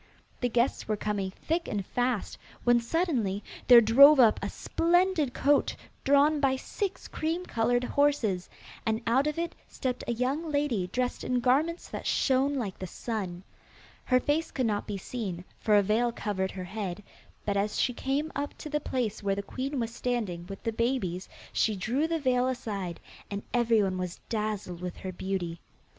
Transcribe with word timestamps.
The 0.39 0.49
guests 0.49 0.87
were 0.87 0.97
coming 0.97 1.29
thick 1.29 1.67
and 1.67 1.85
fast, 1.85 2.39
when 2.63 2.79
suddenly 2.79 3.43
there 3.67 3.81
drove 3.81 4.19
up 4.19 4.39
a 4.41 4.49
splendid 4.49 5.31
coach 5.31 5.77
drawn 6.03 6.39
by 6.39 6.55
six 6.55 7.07
cream 7.07 7.45
coloured 7.45 7.83
horses, 7.83 8.49
and 8.83 9.03
out 9.05 9.27
of 9.27 9.37
it 9.37 9.53
stepped 9.67 10.03
a 10.07 10.13
young 10.13 10.51
lady 10.51 10.87
dressed 10.87 11.23
in 11.23 11.39
garments 11.39 11.87
that 11.87 12.07
shone 12.07 12.55
like 12.55 12.79
the 12.79 12.87
sun. 12.87 13.43
Her 14.05 14.19
face 14.19 14.49
could 14.49 14.65
not 14.65 14.87
be 14.87 14.97
seen, 14.97 15.45
for 15.59 15.75
a 15.75 15.83
veil 15.83 16.11
covered 16.11 16.49
her 16.49 16.63
head, 16.63 17.03
but 17.45 17.55
as 17.55 17.79
she 17.79 17.93
came 17.93 18.31
up 18.35 18.57
to 18.57 18.71
the 18.71 18.79
place 18.81 19.21
where 19.21 19.35
the 19.35 19.43
queen 19.43 19.79
was 19.79 19.93
standing 19.93 20.47
with 20.47 20.63
the 20.63 20.73
babies 20.73 21.29
she 21.53 21.75
drew 21.75 22.07
the 22.07 22.17
veil 22.17 22.47
aside, 22.47 22.99
and 23.29 23.43
everyone 23.53 23.99
was 23.99 24.19
dazzled 24.29 24.81
with 24.81 24.97
her 24.97 25.11
beauty. 25.11 25.59